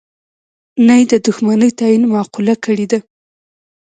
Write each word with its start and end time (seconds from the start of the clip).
نه 0.85 0.93
یې 0.99 1.05
د 1.11 1.13
دوښمنی 1.25 1.69
تعین 1.79 2.03
معقوله 2.13 2.55
کړې 2.65 2.85
ده. 2.91 2.99